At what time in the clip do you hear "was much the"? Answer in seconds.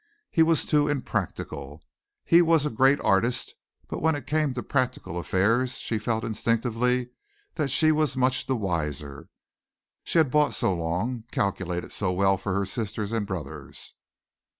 7.91-8.55